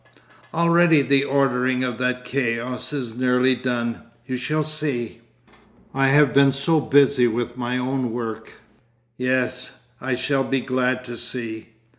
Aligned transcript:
'Already 0.51 1.03
the 1.03 1.23
ordering 1.23 1.83
of 1.83 1.99
that 1.99 2.25
chaos 2.25 2.91
is 2.91 3.13
nearly 3.13 3.53
done. 3.53 4.01
You 4.25 4.35
shall 4.35 4.63
see.' 4.63 5.21
'I 5.93 6.07
have 6.07 6.33
been 6.33 6.51
so 6.51 6.79
busy 6.79 7.27
with 7.27 7.55
my 7.55 7.77
own 7.77 8.11
work——Yes, 8.11 9.85
I 10.01 10.15
shall 10.15 10.43
be 10.43 10.61
glad 10.61 11.03
to 11.03 11.19
see. 11.19 11.73